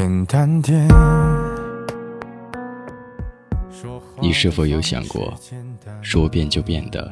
[0.00, 0.88] 简单点。
[4.18, 5.38] 你是否有想过，
[6.00, 7.10] 说变就变的，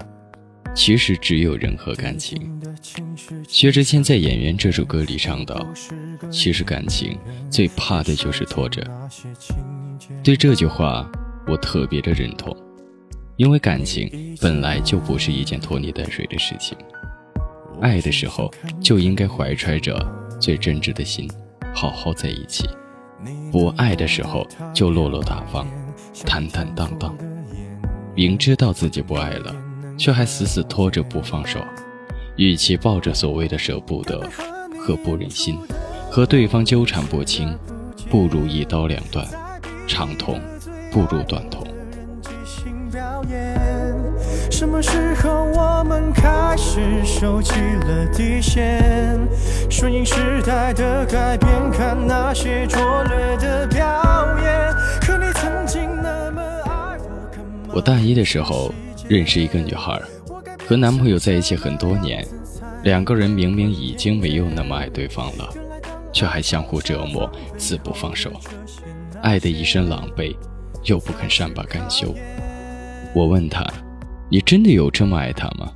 [0.75, 2.59] 其实只有人和感情？
[3.47, 5.67] 薛之谦在《演员》这首歌里唱道
[6.33, 7.19] ：“其实感情
[7.51, 8.83] 最怕的就是拖着。”
[10.25, 11.07] 对这句话，
[11.47, 12.57] 我特别的认同，
[13.37, 16.75] 因为感情本来就不是一件拖泥带水的事情。
[17.83, 19.95] 爱的时候就应该怀揣着
[20.41, 21.31] 最真挚的心，
[21.75, 22.67] 好好在一起；
[23.53, 25.67] 不爱的时候就落落大方，
[26.27, 27.17] 坦坦荡荡。
[28.15, 29.55] 明知道自己不爱了，
[29.97, 31.61] 却还死死拖着不放手，
[32.37, 34.29] 与其抱着所谓的舍不得
[34.81, 35.59] 和不忍心，
[36.11, 37.57] 和对方纠缠不清，
[38.11, 39.27] 不如一刀两断。
[39.87, 40.39] 长痛
[40.93, 41.67] 不如短痛。
[44.59, 49.17] 什么时候我们开始收起了底线？
[49.71, 53.87] 顺应时代的改变，看那些拙劣的表
[54.43, 54.75] 演。
[55.01, 56.99] 可你曾经那么爱
[57.69, 57.75] 我。
[57.75, 58.75] 我大一的时候
[59.09, 59.97] 认识一个女孩，
[60.67, 62.27] 和男朋友在一起很多年，
[62.83, 65.49] 两个人明明已经没有那么爱对方了，
[66.13, 68.33] 却还相互折磨，死不放手。
[69.23, 70.35] 爱得一身狼狈，
[70.83, 72.13] 又不肯善罢甘休。
[73.15, 73.65] 我问他
[74.31, 75.73] ：“你真的有这么爱他吗？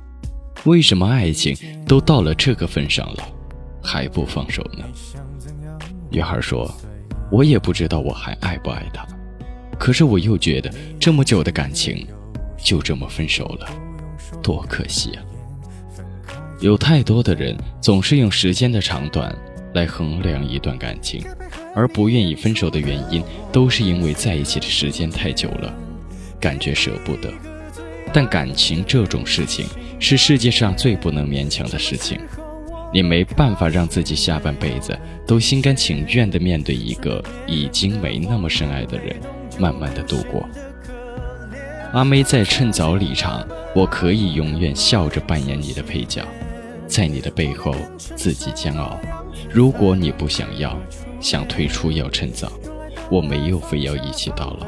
[0.65, 1.55] 为什么爱情
[1.87, 3.27] 都到了这个份上了，
[3.81, 4.85] 还不放手呢？”
[6.09, 6.69] 女孩说
[7.31, 9.05] ：“我也不知道我还爱不爱他，
[9.79, 12.07] 可是我又觉得这么久的感情，
[12.57, 13.67] 就这么分手了，
[14.41, 15.23] 多可惜啊！
[16.59, 19.35] 有太多的人总是用时间的长短
[19.73, 21.23] 来衡量一段感情。”
[21.75, 25.73] 而不愿意分手的原因，都是因为在一起的时间太久了，
[26.39, 27.33] 感觉舍不得。
[28.13, 29.65] 但感情这种事情
[29.99, 32.19] 是世界上最不能勉强的事情，
[32.93, 39.15] 你没办法让自己下半辈子都心甘情愿地面对一个已经没那么深爱的人，
[39.57, 40.47] 慢慢的度过。
[41.91, 46.23] 阿妹在《趁早》离场：“我可以永远笑着扮演你的配角，
[46.87, 48.99] 在你的背后自己煎熬。
[49.51, 50.79] 如果你不想要。”
[51.23, 52.51] 想退出要趁早，
[53.09, 54.67] 我没有非要一起到老。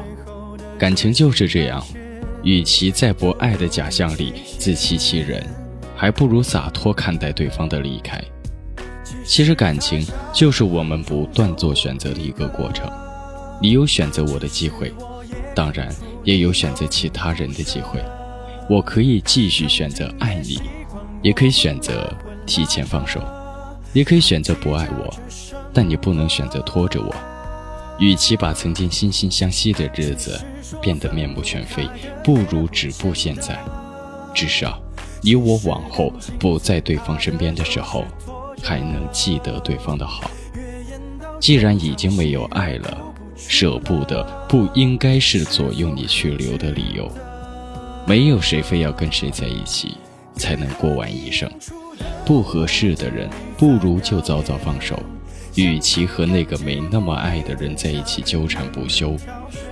[0.78, 1.86] 感情就是这样，
[2.46, 5.44] 与其在不爱的假象里自欺欺人，
[5.96, 8.22] 还不如洒脱看待对方的离开。
[9.24, 12.88] 其实感情就是我们不断做选择的一个过程。
[13.60, 14.94] 你有选择我的机会，
[15.56, 15.92] 当然
[16.22, 18.00] 也有选择其他人的机会。
[18.70, 20.60] 我可以继续选择爱你，
[21.22, 22.08] 也可以选择
[22.46, 23.20] 提前放手，
[23.92, 25.12] 也可以选择不爱我。
[25.74, 27.12] 但你不能选择拖着我，
[27.98, 30.40] 与其把曾经惺惺相惜的日子
[30.82, 31.88] 变得面目全非，
[32.22, 33.58] 不如止步现在。
[34.34, 34.78] 至少，
[35.22, 38.04] 你我往后不在对方身边的时候，
[38.62, 40.30] 还能记得对方的好。
[41.40, 42.98] 既然已经没有爱了，
[43.36, 47.10] 舍不得不应该是左右你去留的理由。
[48.06, 49.96] 没有谁非要跟谁在一起
[50.34, 51.50] 才能过完一生，
[52.24, 54.98] 不合适的人，不如就早早放手。
[55.56, 59.16] 与其和那个没那么爱的人在一起纠缠不休，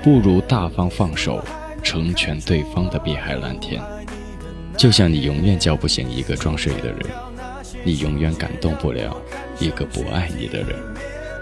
[0.02, 1.44] 不如大方放手，
[1.82, 3.80] 成全对方的碧海蓝天。
[4.76, 7.00] 就像你永远叫不醒一个装睡的人，
[7.84, 9.14] 你永远感动不了
[9.60, 10.74] 一个不爱你的人，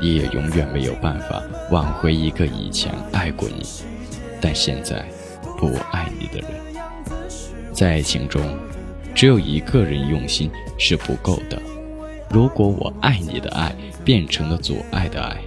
[0.00, 3.64] 你也永远没有办法挽回一个以前爱过你，
[4.40, 5.04] 但现在
[5.56, 6.50] 不爱你的人。
[7.72, 8.42] 在爱情中，
[9.14, 11.62] 只有一个人用心是不够的。
[12.28, 13.74] 如果我爱你的爱
[14.04, 15.42] 变成了阻碍的爱，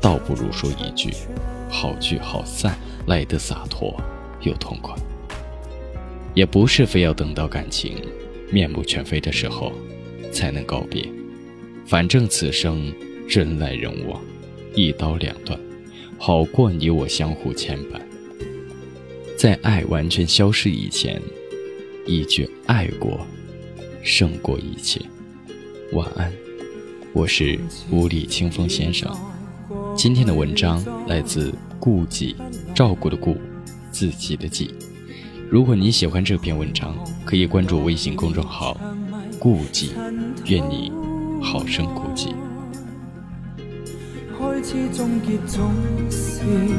[0.00, 1.12] 倒不如说一句
[1.70, 3.94] “好聚好散”来得洒脱
[4.42, 4.94] 又痛快。
[6.34, 7.96] 也不是非要等到感情
[8.50, 9.72] 面目全非的时候
[10.32, 11.08] 才能告别，
[11.86, 12.92] 反正此生
[13.28, 14.20] 人来人往，
[14.74, 15.58] 一刀两断，
[16.18, 18.00] 好过你我相互牵绊。
[19.36, 21.20] 在爱完全消失以前，
[22.06, 23.20] 一句“爱过”
[24.02, 25.00] 胜过一切。
[25.92, 26.32] 晚安，
[27.14, 27.56] 我是
[27.92, 29.08] 无理清风先生。
[29.96, 32.34] 今天的文章来自顾忌，
[32.74, 33.36] 照顾的顾，
[33.92, 34.74] 自己的己。
[35.48, 36.92] 如果你喜欢这篇文章，
[37.24, 38.76] 可以关注微信公众号
[39.38, 39.92] “顾忌”，
[40.46, 40.90] 愿你
[41.40, 42.34] 好生顾忌。
[44.36, 44.60] 在
[46.10, 46.73] 世间，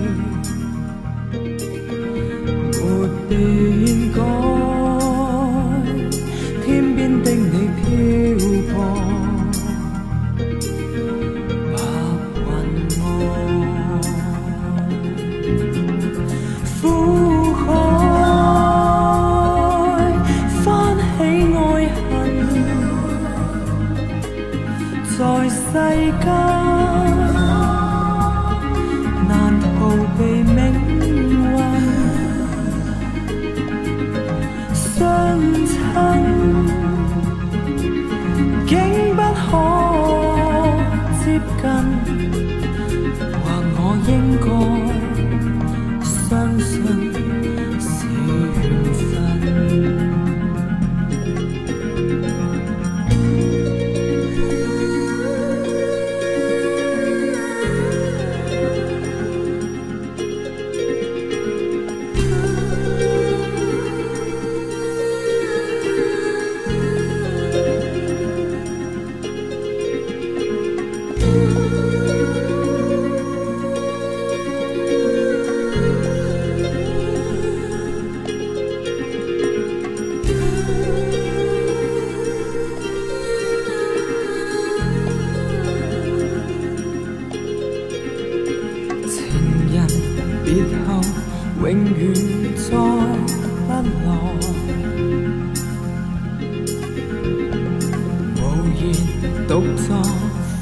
[99.48, 99.88] 独坐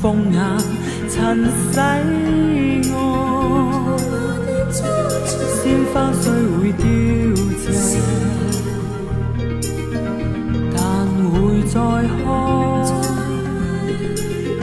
[0.01, 0.39] 风雅
[1.09, 1.79] 尘世
[2.91, 2.93] 我，
[5.61, 5.63] 鲜
[5.93, 6.23] 花虽
[6.57, 6.83] 会凋
[7.79, 7.91] 谢，
[10.75, 10.77] 但
[11.31, 11.33] 会
[11.69, 11.73] 再
[12.23, 12.25] 开。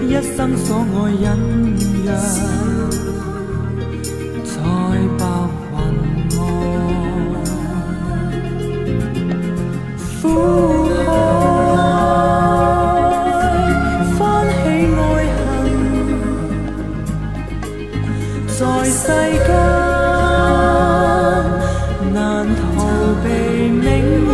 [0.02, 1.24] 一生所爱隐
[2.04, 2.06] 约，
[4.44, 4.52] 在
[5.18, 5.20] 白
[5.72, 5.78] 云
[6.38, 6.38] 外。
[19.02, 19.48] 世间
[22.12, 22.14] 难
[22.54, 22.60] 逃
[23.24, 23.26] 避
[23.70, 23.88] 命
[24.26, 24.28] 运。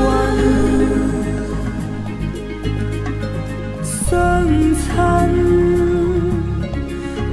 [3.84, 3.94] 相
[4.74, 4.84] 亲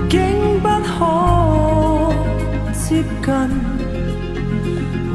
[0.08, 0.14] 竟
[0.62, 0.94] 不可
[2.72, 2.80] 接
[3.26, 3.28] 近，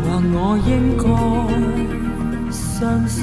[0.03, 0.05] 或
[0.35, 0.37] 我
[0.67, 0.69] 应
[0.99, 1.06] 该。
[2.50, 3.17] 相信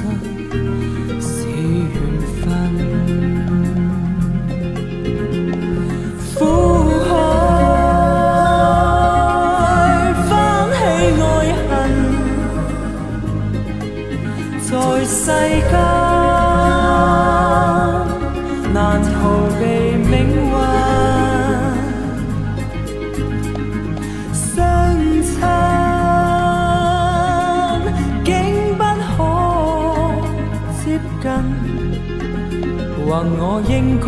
[33.08, 34.06] 或我应该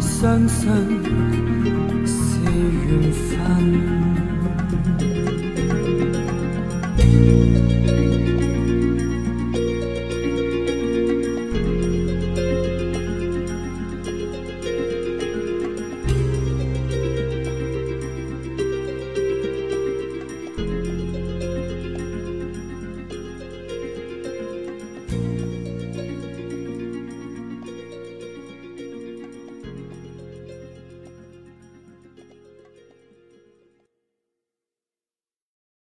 [0.00, 0.72] 相信
[2.06, 2.40] 是
[2.88, 3.35] 缘分。